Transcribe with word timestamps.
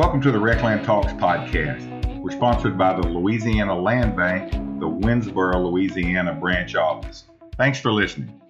Welcome 0.00 0.22
to 0.22 0.32
the 0.32 0.38
Recland 0.38 0.86
Talks 0.86 1.12
podcast. 1.12 2.16
We're 2.20 2.30
sponsored 2.30 2.78
by 2.78 2.98
the 2.98 3.06
Louisiana 3.06 3.78
Land 3.78 4.16
Bank, 4.16 4.50
the 4.50 4.88
Winnsboro, 4.88 5.70
Louisiana 5.70 6.32
branch 6.32 6.74
office. 6.74 7.24
Thanks 7.58 7.78
for 7.78 7.92
listening. 7.92 8.40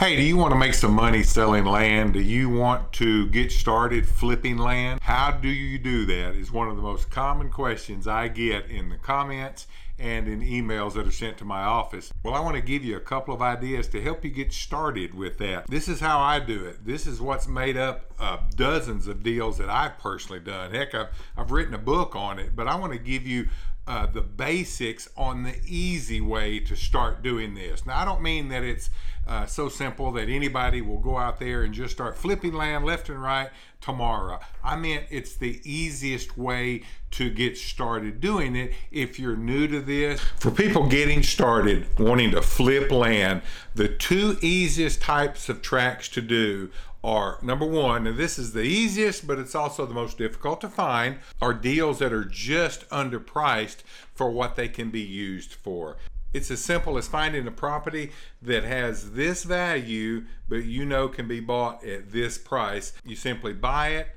Hey, 0.00 0.16
do 0.16 0.22
you 0.22 0.38
want 0.38 0.52
to 0.52 0.58
make 0.58 0.72
some 0.72 0.94
money 0.94 1.22
selling 1.22 1.66
land? 1.66 2.14
Do 2.14 2.22
you 2.22 2.48
want 2.48 2.90
to 2.94 3.26
get 3.26 3.52
started 3.52 4.08
flipping 4.08 4.56
land? 4.56 4.98
How 5.02 5.30
do 5.30 5.48
you 5.48 5.78
do 5.78 6.06
that? 6.06 6.34
Is 6.36 6.50
one 6.50 6.70
of 6.70 6.76
the 6.76 6.82
most 6.82 7.10
common 7.10 7.50
questions 7.50 8.06
I 8.06 8.28
get 8.28 8.64
in 8.70 8.88
the 8.88 8.96
comments 8.96 9.66
and 9.98 10.26
in 10.26 10.40
emails 10.40 10.94
that 10.94 11.06
are 11.06 11.10
sent 11.10 11.36
to 11.36 11.44
my 11.44 11.60
office. 11.60 12.10
Well, 12.22 12.32
I 12.32 12.40
want 12.40 12.56
to 12.56 12.62
give 12.62 12.82
you 12.82 12.96
a 12.96 13.00
couple 13.00 13.34
of 13.34 13.42
ideas 13.42 13.86
to 13.88 14.00
help 14.00 14.24
you 14.24 14.30
get 14.30 14.50
started 14.50 15.12
with 15.12 15.36
that. 15.38 15.66
This 15.66 15.88
is 15.88 16.00
how 16.00 16.20
I 16.20 16.40
do 16.40 16.64
it. 16.64 16.86
This 16.86 17.06
is 17.06 17.20
what's 17.20 17.46
made 17.46 17.76
up 17.76 18.10
of 18.18 18.56
dozens 18.56 19.06
of 19.06 19.22
deals 19.22 19.58
that 19.58 19.68
I've 19.68 19.98
personally 19.98 20.40
done. 20.40 20.70
Heck, 20.70 20.94
I've, 20.94 21.08
I've 21.36 21.50
written 21.50 21.74
a 21.74 21.78
book 21.78 22.16
on 22.16 22.38
it, 22.38 22.56
but 22.56 22.66
I 22.66 22.76
want 22.76 22.94
to 22.94 22.98
give 22.98 23.26
you 23.26 23.48
uh, 23.86 24.06
the 24.06 24.20
basics 24.20 25.08
on 25.16 25.42
the 25.42 25.54
easy 25.66 26.20
way 26.20 26.60
to 26.60 26.76
start 26.76 27.22
doing 27.22 27.54
this. 27.54 27.86
Now, 27.86 27.98
I 27.98 28.04
don't 28.04 28.22
mean 28.22 28.48
that 28.48 28.62
it's 28.62 28.90
uh, 29.26 29.46
so 29.46 29.68
simple 29.68 30.12
that 30.12 30.28
anybody 30.28 30.80
will 30.80 30.98
go 30.98 31.16
out 31.16 31.38
there 31.38 31.62
and 31.62 31.72
just 31.72 31.94
start 31.94 32.16
flipping 32.16 32.52
land 32.52 32.84
left 32.84 33.08
and 33.08 33.22
right 33.22 33.50
tomorrow. 33.80 34.40
I 34.62 34.76
meant 34.76 35.04
it's 35.10 35.36
the 35.36 35.60
easiest 35.64 36.36
way 36.36 36.82
to 37.12 37.30
get 37.30 37.56
started 37.56 38.20
doing 38.20 38.54
it 38.54 38.72
if 38.90 39.18
you're 39.18 39.36
new 39.36 39.66
to 39.68 39.80
this. 39.80 40.20
For 40.38 40.50
people 40.50 40.86
getting 40.86 41.22
started 41.22 41.86
wanting 41.98 42.30
to 42.32 42.42
flip 42.42 42.90
land, 42.90 43.42
the 43.74 43.88
two 43.88 44.36
easiest 44.40 45.00
types 45.00 45.48
of 45.48 45.62
tracks 45.62 46.08
to 46.10 46.20
do 46.20 46.70
are 47.02 47.38
number 47.42 47.66
one, 47.66 48.06
and 48.06 48.18
this 48.18 48.38
is 48.38 48.52
the 48.52 48.62
easiest, 48.62 49.26
but 49.26 49.38
it's 49.38 49.54
also 49.54 49.86
the 49.86 49.94
most 49.94 50.18
difficult 50.18 50.60
to 50.60 50.68
find, 50.68 51.18
are 51.40 51.54
deals 51.54 51.98
that 51.98 52.12
are 52.12 52.24
just 52.24 52.88
underpriced 52.90 53.78
for 54.14 54.30
what 54.30 54.56
they 54.56 54.68
can 54.68 54.90
be 54.90 55.00
used 55.00 55.54
for. 55.54 55.96
It's 56.32 56.50
as 56.50 56.60
simple 56.60 56.96
as 56.96 57.08
finding 57.08 57.46
a 57.46 57.50
property 57.50 58.12
that 58.40 58.62
has 58.62 59.12
this 59.12 59.42
value, 59.42 60.26
but 60.48 60.64
you 60.64 60.84
know 60.84 61.08
can 61.08 61.26
be 61.26 61.40
bought 61.40 61.84
at 61.84 62.12
this 62.12 62.38
price. 62.38 62.92
You 63.04 63.16
simply 63.16 63.52
buy 63.52 63.88
it 63.88 64.08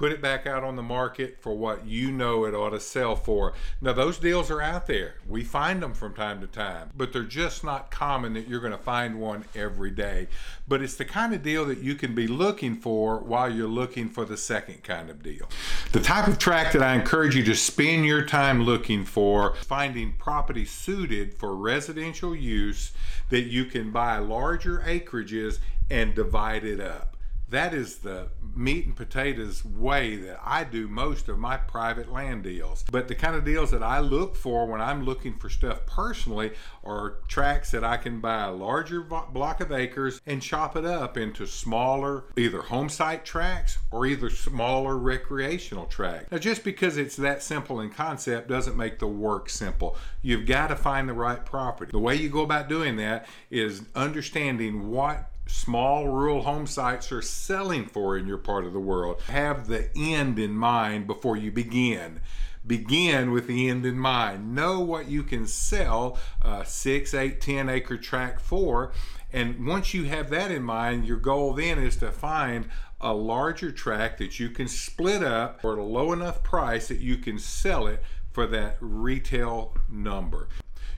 put 0.00 0.12
it 0.12 0.22
back 0.22 0.46
out 0.46 0.64
on 0.64 0.76
the 0.76 0.82
market 0.82 1.36
for 1.42 1.52
what 1.52 1.86
you 1.86 2.10
know 2.10 2.46
it 2.46 2.54
ought 2.54 2.70
to 2.70 2.80
sell 2.80 3.14
for. 3.14 3.52
Now, 3.82 3.92
those 3.92 4.18
deals 4.18 4.50
are 4.50 4.62
out 4.62 4.86
there. 4.86 5.16
We 5.28 5.44
find 5.44 5.82
them 5.82 5.92
from 5.92 6.14
time 6.14 6.40
to 6.40 6.46
time, 6.46 6.88
but 6.96 7.12
they're 7.12 7.22
just 7.22 7.62
not 7.64 7.90
common 7.90 8.32
that 8.32 8.48
you're 8.48 8.62
going 8.62 8.72
to 8.72 8.78
find 8.78 9.20
one 9.20 9.44
every 9.54 9.90
day. 9.90 10.28
But 10.66 10.80
it's 10.80 10.94
the 10.94 11.04
kind 11.04 11.34
of 11.34 11.42
deal 11.42 11.66
that 11.66 11.80
you 11.80 11.96
can 11.96 12.14
be 12.14 12.26
looking 12.26 12.76
for 12.76 13.18
while 13.18 13.52
you're 13.52 13.68
looking 13.68 14.08
for 14.08 14.24
the 14.24 14.38
second 14.38 14.84
kind 14.84 15.10
of 15.10 15.22
deal. 15.22 15.50
The 15.92 16.00
type 16.00 16.28
of 16.28 16.38
track 16.38 16.72
that 16.72 16.82
I 16.82 16.94
encourage 16.94 17.36
you 17.36 17.44
to 17.44 17.54
spend 17.54 18.06
your 18.06 18.24
time 18.24 18.62
looking 18.62 19.04
for, 19.04 19.54
finding 19.56 20.14
property 20.14 20.64
suited 20.64 21.34
for 21.34 21.54
residential 21.54 22.34
use 22.34 22.92
that 23.28 23.42
you 23.42 23.66
can 23.66 23.90
buy 23.90 24.16
larger 24.16 24.78
acreages 24.78 25.58
and 25.90 26.14
divide 26.14 26.64
it 26.64 26.80
up 26.80 27.18
that 27.50 27.74
is 27.74 27.98
the 27.98 28.28
meat 28.54 28.86
and 28.86 28.96
potatoes 28.96 29.64
way 29.64 30.16
that 30.16 30.40
I 30.44 30.64
do 30.64 30.88
most 30.88 31.28
of 31.28 31.38
my 31.38 31.56
private 31.56 32.10
land 32.10 32.44
deals. 32.44 32.84
But 32.90 33.08
the 33.08 33.14
kind 33.14 33.34
of 33.34 33.44
deals 33.44 33.70
that 33.72 33.82
I 33.82 34.00
look 34.00 34.36
for 34.36 34.66
when 34.66 34.80
I'm 34.80 35.04
looking 35.04 35.36
for 35.36 35.48
stuff 35.48 35.84
personally 35.86 36.52
are 36.84 37.18
tracks 37.28 37.70
that 37.72 37.84
I 37.84 37.96
can 37.96 38.20
buy 38.20 38.44
a 38.44 38.52
larger 38.52 39.00
block 39.00 39.60
of 39.60 39.72
acres 39.72 40.20
and 40.26 40.40
chop 40.40 40.76
it 40.76 40.84
up 40.84 41.16
into 41.16 41.46
smaller, 41.46 42.24
either 42.36 42.62
home 42.62 42.88
site 42.88 43.24
tracks 43.24 43.78
or 43.90 44.06
either 44.06 44.30
smaller 44.30 44.96
recreational 44.96 45.86
tracks. 45.86 46.30
Now, 46.30 46.38
just 46.38 46.64
because 46.64 46.96
it's 46.96 47.16
that 47.16 47.42
simple 47.42 47.80
in 47.80 47.90
concept 47.90 48.48
doesn't 48.48 48.76
make 48.76 48.98
the 48.98 49.06
work 49.06 49.48
simple. 49.48 49.96
You've 50.22 50.46
got 50.46 50.68
to 50.68 50.76
find 50.76 51.08
the 51.08 51.14
right 51.14 51.44
property. 51.44 51.90
The 51.90 51.98
way 51.98 52.14
you 52.14 52.28
go 52.28 52.42
about 52.42 52.68
doing 52.68 52.96
that 52.96 53.26
is 53.50 53.82
understanding 53.94 54.90
what 54.90 55.30
small 55.50 56.08
rural 56.08 56.42
home 56.42 56.66
sites 56.66 57.12
are 57.12 57.22
selling 57.22 57.86
for 57.86 58.16
in 58.16 58.26
your 58.26 58.38
part 58.38 58.64
of 58.64 58.72
the 58.72 58.80
world. 58.80 59.20
Have 59.22 59.66
the 59.66 59.90
end 59.96 60.38
in 60.38 60.52
mind 60.52 61.06
before 61.06 61.36
you 61.36 61.50
begin. 61.50 62.20
Begin 62.66 63.30
with 63.30 63.46
the 63.46 63.68
end 63.68 63.86
in 63.86 63.98
mind. 63.98 64.54
Know 64.54 64.80
what 64.80 65.08
you 65.08 65.22
can 65.22 65.46
sell 65.46 66.18
a 66.42 66.64
six, 66.64 67.14
eight, 67.14 67.40
ten 67.40 67.68
acre 67.68 67.96
tract 67.96 68.40
for. 68.40 68.92
And 69.32 69.66
once 69.66 69.94
you 69.94 70.04
have 70.04 70.30
that 70.30 70.50
in 70.50 70.62
mind, 70.62 71.06
your 71.06 71.16
goal 71.16 71.54
then 71.54 71.78
is 71.78 71.96
to 71.96 72.10
find 72.10 72.68
a 73.00 73.14
larger 73.14 73.72
tract 73.72 74.18
that 74.18 74.38
you 74.38 74.50
can 74.50 74.68
split 74.68 75.22
up 75.22 75.60
for 75.60 75.76
a 75.76 75.84
low 75.84 76.12
enough 76.12 76.42
price 76.42 76.88
that 76.88 77.00
you 77.00 77.16
can 77.16 77.38
sell 77.38 77.86
it 77.86 78.02
for 78.30 78.46
that 78.46 78.76
retail 78.80 79.74
number. 79.88 80.48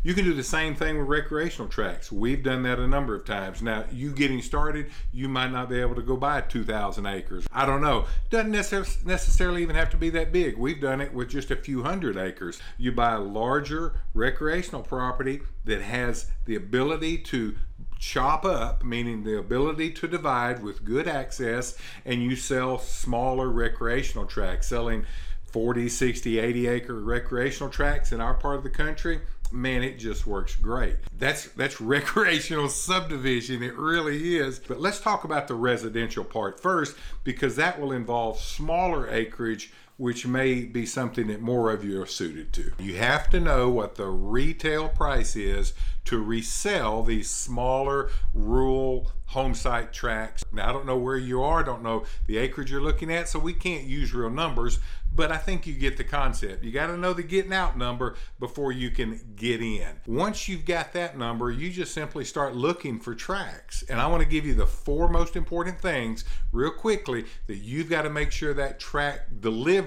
You 0.04 0.14
can 0.14 0.24
do 0.24 0.34
the 0.34 0.42
same 0.42 0.74
thing 0.74 0.98
with 0.98 1.06
recreational 1.06 1.68
tracks. 1.68 2.10
We've 2.10 2.42
done 2.42 2.64
that 2.64 2.80
a 2.80 2.88
number 2.88 3.14
of 3.14 3.24
times. 3.24 3.62
Now, 3.62 3.84
you 3.92 4.10
getting 4.10 4.42
started, 4.42 4.90
you 5.12 5.28
might 5.28 5.52
not 5.52 5.68
be 5.68 5.80
able 5.80 5.94
to 5.94 6.02
go 6.02 6.16
buy 6.16 6.40
2,000 6.40 7.06
acres. 7.06 7.46
I 7.52 7.66
don't 7.66 7.80
know. 7.80 8.06
Doesn't 8.28 8.50
necessarily 8.50 9.62
even 9.62 9.76
have 9.76 9.90
to 9.90 9.96
be 9.96 10.10
that 10.10 10.32
big. 10.32 10.58
We've 10.58 10.80
done 10.80 11.00
it 11.00 11.14
with 11.14 11.28
just 11.28 11.52
a 11.52 11.56
few 11.56 11.84
hundred 11.84 12.16
acres. 12.16 12.60
You 12.78 12.90
buy 12.90 13.12
a 13.12 13.20
larger 13.20 13.94
recreational 14.12 14.82
property 14.82 15.42
that 15.66 15.82
has 15.82 16.32
the 16.46 16.56
ability 16.56 17.18
to 17.18 17.54
chop 18.00 18.44
up, 18.44 18.82
meaning 18.82 19.22
the 19.22 19.38
ability 19.38 19.92
to 19.92 20.08
divide 20.08 20.64
with 20.64 20.84
good 20.84 21.06
access, 21.06 21.78
and 22.04 22.24
you 22.24 22.34
sell 22.34 22.80
smaller 22.80 23.48
recreational 23.48 24.26
tracks, 24.26 24.66
selling 24.66 25.06
40, 25.44 25.88
60, 25.88 26.40
80 26.40 26.66
acre 26.66 27.00
recreational 27.00 27.70
tracks 27.70 28.10
in 28.10 28.20
our 28.20 28.34
part 28.34 28.56
of 28.56 28.64
the 28.64 28.70
country 28.70 29.20
man, 29.52 29.82
it 29.82 29.98
just 29.98 30.26
works 30.26 30.56
great. 30.56 30.96
That's 31.18 31.48
that's 31.48 31.80
recreational 31.80 32.68
subdivision. 32.68 33.62
It 33.62 33.76
really 33.76 34.36
is. 34.36 34.58
But 34.58 34.80
let's 34.80 35.00
talk 35.00 35.24
about 35.24 35.48
the 35.48 35.54
residential 35.54 36.24
part 36.24 36.60
first 36.60 36.96
because 37.24 37.56
that 37.56 37.80
will 37.80 37.92
involve 37.92 38.38
smaller 38.38 39.08
acreage 39.08 39.72
which 39.96 40.26
may 40.26 40.64
be 40.64 40.86
something 40.86 41.28
that 41.28 41.40
more 41.40 41.70
of 41.70 41.84
you 41.84 42.00
are 42.00 42.06
suited 42.06 42.52
to. 42.54 42.72
You 42.78 42.96
have 42.96 43.30
to 43.30 43.40
know 43.40 43.68
what 43.68 43.96
the 43.96 44.06
retail 44.06 44.88
price 44.88 45.36
is 45.36 45.74
to 46.04 46.22
resell 46.22 47.02
these 47.02 47.30
smaller 47.30 48.10
rural 48.34 49.12
home 49.26 49.54
site 49.54 49.92
tracks. 49.92 50.44
Now, 50.52 50.68
I 50.68 50.72
don't 50.72 50.84
know 50.84 50.98
where 50.98 51.16
you 51.16 51.42
are, 51.42 51.62
don't 51.62 51.82
know 51.82 52.04
the 52.26 52.36
acreage 52.36 52.70
you're 52.70 52.82
looking 52.82 53.10
at, 53.10 53.28
so 53.28 53.38
we 53.38 53.54
can't 53.54 53.84
use 53.84 54.12
real 54.12 54.28
numbers, 54.28 54.78
but 55.14 55.30
I 55.32 55.38
think 55.38 55.66
you 55.66 55.74
get 55.74 55.96
the 55.96 56.04
concept. 56.04 56.64
You 56.64 56.70
got 56.70 56.88
to 56.88 56.98
know 56.98 57.12
the 57.12 57.22
getting 57.22 57.52
out 57.52 57.78
number 57.78 58.16
before 58.38 58.72
you 58.72 58.90
can 58.90 59.20
get 59.36 59.62
in. 59.62 59.88
Once 60.06 60.48
you've 60.48 60.66
got 60.66 60.92
that 60.94 61.16
number, 61.16 61.50
you 61.50 61.70
just 61.70 61.94
simply 61.94 62.24
start 62.24 62.56
looking 62.56 62.98
for 62.98 63.14
tracks. 63.14 63.82
And 63.88 64.00
I 64.00 64.06
want 64.06 64.22
to 64.22 64.28
give 64.28 64.44
you 64.44 64.54
the 64.54 64.66
four 64.66 65.08
most 65.08 65.36
important 65.36 65.80
things 65.80 66.24
real 66.50 66.72
quickly 66.72 67.24
that 67.46 67.58
you've 67.58 67.88
got 67.88 68.02
to 68.02 68.10
make 68.10 68.32
sure 68.32 68.52
that 68.54 68.80
track 68.80 69.20
delivers 69.40 69.81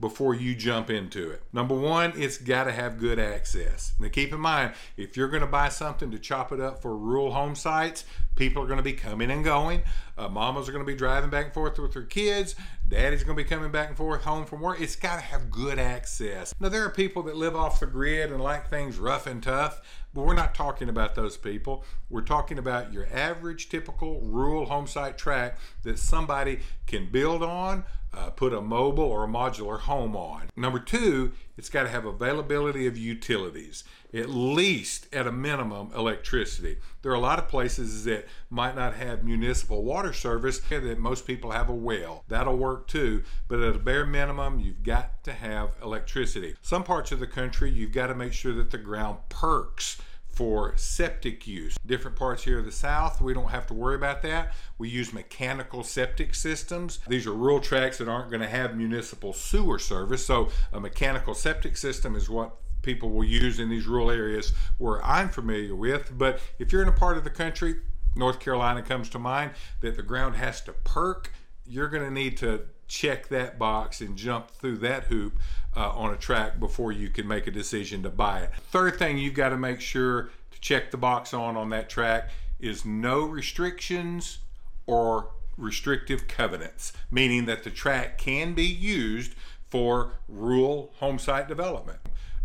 before 0.00 0.34
you 0.34 0.54
jump 0.54 0.90
into 0.90 1.30
it. 1.30 1.42
Number 1.52 1.74
one, 1.74 2.12
it's 2.16 2.38
got 2.38 2.64
to 2.64 2.72
have 2.72 2.98
good 2.98 3.18
access. 3.18 3.92
Now, 3.98 4.08
keep 4.08 4.32
in 4.32 4.40
mind, 4.40 4.74
if 4.96 5.16
you're 5.16 5.28
going 5.28 5.42
to 5.42 5.46
buy 5.46 5.68
something 5.68 6.10
to 6.10 6.18
chop 6.18 6.52
it 6.52 6.60
up 6.60 6.80
for 6.82 6.96
rural 6.96 7.32
home 7.32 7.54
sites, 7.54 8.04
people 8.36 8.62
are 8.62 8.66
going 8.66 8.78
to 8.78 8.82
be 8.82 8.92
coming 8.92 9.30
and 9.30 9.44
going. 9.44 9.82
Uh, 10.16 10.28
mamas 10.28 10.68
are 10.68 10.72
going 10.72 10.84
to 10.84 10.90
be 10.90 10.96
driving 10.96 11.30
back 11.30 11.46
and 11.46 11.54
forth 11.54 11.78
with 11.78 11.92
their 11.92 12.02
kids. 12.02 12.54
Daddy's 12.88 13.24
going 13.24 13.36
to 13.36 13.42
be 13.42 13.48
coming 13.48 13.70
back 13.72 13.88
and 13.88 13.96
forth 13.96 14.22
home 14.22 14.44
from 14.44 14.60
work. 14.60 14.80
It's 14.80 14.96
got 14.96 15.16
to 15.16 15.20
have 15.20 15.50
good 15.50 15.78
access. 15.78 16.54
Now, 16.60 16.68
there 16.68 16.84
are 16.84 16.90
people 16.90 17.22
that 17.24 17.36
live 17.36 17.56
off 17.56 17.80
the 17.80 17.86
grid 17.86 18.30
and 18.30 18.42
like 18.42 18.68
things 18.68 18.98
rough 18.98 19.26
and 19.26 19.42
tough, 19.42 19.80
but 20.14 20.24
we're 20.24 20.34
not 20.34 20.54
talking 20.54 20.88
about 20.88 21.14
those 21.14 21.36
people. 21.36 21.84
We're 22.08 22.22
talking 22.22 22.58
about 22.58 22.92
your 22.92 23.06
average, 23.12 23.68
typical 23.68 24.20
rural 24.20 24.66
home 24.66 24.86
site 24.86 25.18
tract 25.18 25.60
that 25.82 25.98
somebody 25.98 26.60
can 26.86 27.10
build 27.10 27.42
on, 27.42 27.84
uh, 28.16 28.30
put 28.30 28.54
a 28.54 28.60
mobile 28.60 29.04
or 29.04 29.24
a 29.24 29.28
modular 29.28 29.80
home 29.80 30.16
on. 30.16 30.50
Number 30.56 30.78
two, 30.78 31.32
it's 31.56 31.68
got 31.68 31.84
to 31.84 31.88
have 31.88 32.04
availability 32.04 32.86
of 32.86 32.98
utilities, 32.98 33.84
at 34.12 34.28
least 34.28 35.06
at 35.12 35.26
a 35.26 35.32
minimum, 35.32 35.90
electricity. 35.94 36.78
There 37.02 37.12
are 37.12 37.16
a 37.16 37.20
lot 37.20 37.38
of 37.38 37.48
places 37.48 38.04
that 38.04 38.26
might 38.50 38.76
not 38.76 38.94
have 38.94 39.24
municipal 39.24 39.82
water 39.82 40.12
service 40.12 40.58
that 40.58 40.98
most 40.98 41.26
people 41.26 41.52
have 41.52 41.68
a 41.68 41.74
well. 41.74 42.24
That'll 42.28 42.56
work 42.56 42.88
too, 42.88 43.22
but 43.48 43.60
at 43.60 43.76
a 43.76 43.78
bare 43.78 44.06
minimum, 44.06 44.58
you've 44.60 44.82
got 44.82 45.22
to 45.24 45.32
have 45.32 45.70
electricity. 45.82 46.56
Some 46.62 46.84
parts 46.84 47.12
of 47.12 47.20
the 47.20 47.26
country, 47.26 47.70
you've 47.70 47.92
got 47.92 48.08
to 48.08 48.14
make 48.14 48.32
sure 48.32 48.52
that 48.54 48.70
the 48.70 48.78
ground 48.78 49.18
perks 49.28 50.00
for 50.34 50.74
septic 50.76 51.46
use. 51.46 51.76
Different 51.86 52.16
parts 52.16 52.44
here 52.44 52.58
of 52.58 52.64
the 52.64 52.72
South, 52.72 53.20
we 53.20 53.34
don't 53.34 53.50
have 53.50 53.66
to 53.68 53.74
worry 53.74 53.94
about 53.94 54.22
that. 54.22 54.52
We 54.78 54.88
use 54.88 55.12
mechanical 55.12 55.84
septic 55.84 56.34
systems. 56.34 56.98
These 57.08 57.26
are 57.26 57.32
rural 57.32 57.60
tracts 57.60 57.98
that 57.98 58.08
aren't 58.08 58.30
going 58.30 58.42
to 58.42 58.48
have 58.48 58.76
municipal 58.76 59.32
sewer 59.32 59.78
service, 59.78 60.26
so 60.26 60.48
a 60.72 60.80
mechanical 60.80 61.34
septic 61.34 61.76
system 61.76 62.16
is 62.16 62.28
what 62.28 62.56
people 62.82 63.10
will 63.10 63.24
use 63.24 63.58
in 63.58 63.70
these 63.70 63.86
rural 63.86 64.10
areas 64.10 64.52
where 64.78 65.04
I'm 65.04 65.30
familiar 65.30 65.74
with. 65.74 66.16
But 66.16 66.40
if 66.58 66.72
you're 66.72 66.82
in 66.82 66.88
a 66.88 66.92
part 66.92 67.16
of 67.16 67.24
the 67.24 67.30
country, 67.30 67.76
North 68.14 68.40
Carolina 68.40 68.82
comes 68.82 69.08
to 69.10 69.18
mind, 69.18 69.52
that 69.80 69.96
the 69.96 70.02
ground 70.02 70.36
has 70.36 70.60
to 70.62 70.72
perk, 70.72 71.32
you're 71.64 71.88
going 71.88 72.04
to 72.04 72.12
need 72.12 72.36
to 72.38 72.66
check 72.88 73.28
that 73.28 73.58
box 73.58 74.00
and 74.00 74.16
jump 74.16 74.50
through 74.50 74.78
that 74.78 75.04
hoop 75.04 75.38
uh, 75.76 75.90
on 75.90 76.12
a 76.12 76.16
track 76.16 76.60
before 76.60 76.92
you 76.92 77.08
can 77.08 77.26
make 77.26 77.46
a 77.46 77.50
decision 77.50 78.02
to 78.02 78.10
buy 78.10 78.40
it. 78.40 78.50
Third 78.70 78.98
thing 78.98 79.18
you've 79.18 79.34
got 79.34 79.50
to 79.50 79.56
make 79.56 79.80
sure 79.80 80.30
to 80.50 80.60
check 80.60 80.90
the 80.90 80.96
box 80.96 81.34
on 81.34 81.56
on 81.56 81.70
that 81.70 81.88
track 81.88 82.30
is 82.60 82.84
no 82.84 83.24
restrictions 83.24 84.38
or 84.86 85.30
restrictive 85.56 86.28
covenants, 86.28 86.92
meaning 87.10 87.46
that 87.46 87.64
the 87.64 87.70
track 87.70 88.18
can 88.18 88.54
be 88.54 88.66
used 88.66 89.34
for 89.66 90.12
rural 90.28 90.92
home 90.98 91.18
site 91.18 91.48
development. 91.48 91.98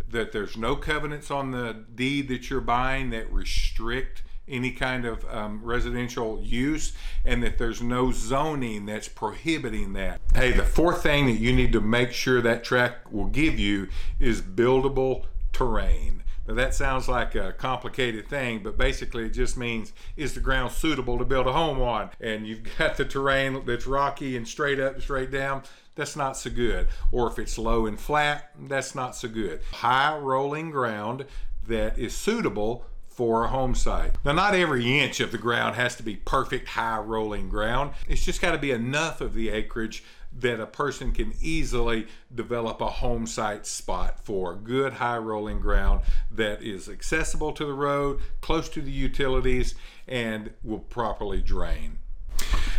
That 0.08 0.32
there's 0.32 0.56
no 0.56 0.74
covenants 0.74 1.30
on 1.30 1.52
the 1.52 1.84
deed 1.94 2.28
that 2.28 2.50
you're 2.50 2.60
buying 2.60 3.10
that 3.10 3.32
restrict 3.32 4.22
any 4.50 4.72
kind 4.72 5.04
of 5.04 5.24
um, 5.30 5.60
residential 5.62 6.40
use 6.42 6.92
and 7.24 7.42
that 7.42 7.58
there's 7.58 7.80
no 7.82 8.12
zoning 8.12 8.86
that's 8.86 9.08
prohibiting 9.08 9.92
that. 9.94 10.20
Hey, 10.34 10.52
the 10.52 10.64
fourth 10.64 11.02
thing 11.02 11.26
that 11.26 11.38
you 11.38 11.52
need 11.52 11.72
to 11.72 11.80
make 11.80 12.12
sure 12.12 12.40
that 12.42 12.64
track 12.64 13.10
will 13.10 13.26
give 13.26 13.58
you 13.58 13.88
is 14.18 14.42
buildable 14.42 15.24
terrain. 15.52 16.22
Now 16.46 16.54
that 16.54 16.74
sounds 16.74 17.08
like 17.08 17.34
a 17.36 17.52
complicated 17.52 18.28
thing, 18.28 18.62
but 18.64 18.76
basically 18.76 19.26
it 19.26 19.30
just 19.30 19.56
means 19.56 19.92
is 20.16 20.34
the 20.34 20.40
ground 20.40 20.72
suitable 20.72 21.16
to 21.18 21.24
build 21.24 21.46
a 21.46 21.52
home 21.52 21.80
on? 21.80 22.10
And 22.20 22.46
you've 22.46 22.62
got 22.78 22.96
the 22.96 23.04
terrain 23.04 23.64
that's 23.64 23.86
rocky 23.86 24.36
and 24.36 24.48
straight 24.48 24.80
up, 24.80 25.00
straight 25.00 25.30
down, 25.30 25.62
that's 25.94 26.16
not 26.16 26.36
so 26.36 26.50
good. 26.50 26.88
Or 27.12 27.30
if 27.30 27.38
it's 27.38 27.58
low 27.58 27.86
and 27.86 28.00
flat, 28.00 28.50
that's 28.58 28.94
not 28.94 29.14
so 29.14 29.28
good. 29.28 29.60
High 29.72 30.16
rolling 30.18 30.70
ground 30.70 31.26
that 31.68 31.98
is 31.98 32.14
suitable 32.14 32.84
for 33.20 33.44
a 33.44 33.48
home 33.48 33.74
site. 33.74 34.12
Now, 34.24 34.32
not 34.32 34.54
every 34.54 34.98
inch 34.98 35.20
of 35.20 35.30
the 35.30 35.36
ground 35.36 35.76
has 35.76 35.94
to 35.96 36.02
be 36.02 36.16
perfect 36.16 36.68
high 36.68 37.00
rolling 37.00 37.50
ground. 37.50 37.92
It's 38.08 38.24
just 38.24 38.40
got 38.40 38.52
to 38.52 38.58
be 38.58 38.70
enough 38.70 39.20
of 39.20 39.34
the 39.34 39.50
acreage 39.50 40.02
that 40.38 40.58
a 40.58 40.64
person 40.64 41.12
can 41.12 41.34
easily 41.38 42.06
develop 42.34 42.80
a 42.80 42.88
home 42.88 43.26
site 43.26 43.66
spot 43.66 44.24
for 44.24 44.54
good 44.54 44.94
high 44.94 45.18
rolling 45.18 45.60
ground 45.60 46.00
that 46.30 46.62
is 46.62 46.88
accessible 46.88 47.52
to 47.52 47.66
the 47.66 47.74
road, 47.74 48.20
close 48.40 48.70
to 48.70 48.80
the 48.80 48.90
utilities, 48.90 49.74
and 50.08 50.54
will 50.64 50.78
properly 50.78 51.42
drain. 51.42 51.98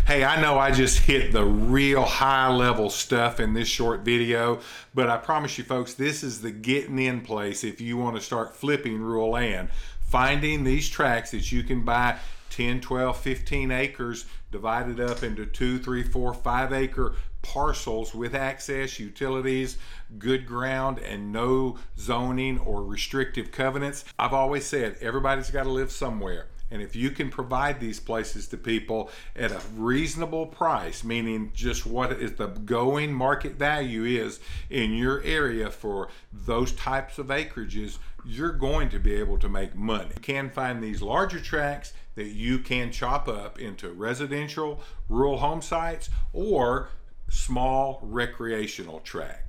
Hey, 0.08 0.24
I 0.24 0.42
know 0.42 0.58
I 0.58 0.72
just 0.72 1.02
hit 1.02 1.32
the 1.32 1.46
real 1.46 2.02
high 2.02 2.52
level 2.52 2.90
stuff 2.90 3.40
in 3.40 3.54
this 3.54 3.68
short 3.68 4.02
video, 4.02 4.60
but 4.96 5.08
I 5.08 5.18
promise 5.18 5.60
you 5.60 5.64
folks, 5.64 5.94
this 5.94 6.24
is 6.24 6.42
the 6.42 6.50
getting 6.50 6.98
in 6.98 7.22
place 7.22 7.64
if 7.64 7.80
you 7.80 7.96
want 7.98 8.16
to 8.16 8.22
start 8.24 8.56
flipping 8.56 9.00
rural 9.00 9.30
land 9.30 9.70
finding 10.12 10.66
these 10.66 10.90
tracks 10.90 11.31
that 11.31 11.52
you 11.54 11.63
can 11.63 11.86
buy 11.86 12.18
10, 12.50 12.81
12, 12.81 13.18
15 13.18 13.72
acres 13.72 14.25
divided 14.52 15.00
up 15.00 15.24
into 15.24 15.46
two, 15.46 15.80
three, 15.80 16.04
four, 16.04 16.34
five 16.34 16.74
acre 16.74 17.16
parcels 17.42 18.13
with 18.13 18.36
access, 18.36 19.00
utilities, 19.00 19.78
good 20.19 20.46
ground, 20.46 21.00
and 21.00 21.31
no 21.31 21.78
zoning 21.98 22.60
or 22.60 22.84
restrictive 22.84 23.54
covenants. 23.54 24.04
I've 24.19 24.34
always 24.34 24.66
said 24.66 24.98
everybody's 25.00 25.50
got 25.50 25.63
to 25.63 25.69
live 25.69 25.92
somewhere. 25.92 26.48
And 26.72 26.82
if 26.82 26.96
you 26.96 27.12
can 27.12 27.30
provide 27.30 27.80
these 27.80 28.00
places 28.00 28.48
to 28.48 28.58
people 28.58 29.12
at 29.36 29.52
a 29.52 29.62
reasonable 29.76 30.48
price, 30.48 31.04
meaning 31.04 31.52
just 31.54 31.86
what 31.86 32.14
is 32.14 32.36
the 32.36 32.48
going 32.48 33.14
market 33.14 33.56
value 33.56 34.06
is 34.06 34.40
in 34.70 34.94
your 34.94 35.22
area 35.24 35.70
for 35.70 36.08
those 36.32 36.72
types 36.72 37.18
of 37.20 37.28
acreages, 37.28 37.98
you're 38.26 38.54
going 38.54 38.90
to 38.90 39.00
be 39.00 39.14
able 39.16 39.38
to 39.40 39.50
make 39.50 39.76
money. 39.76 40.10
You 40.16 40.22
can 40.22 40.50
find 40.50 40.82
these 40.82 41.02
larger 41.02 41.40
tracts 41.40 41.94
that 42.16 42.28
you 42.28 42.60
can 42.60 42.92
chop 42.92 43.28
up 43.28 43.60
into 43.60 43.90
residential, 43.92 44.82
rural 45.10 45.38
home 45.38 45.62
sites, 45.62 46.10
or 46.34 46.90
small 47.30 48.00
recreational 48.04 49.00
tracts. 49.00 49.42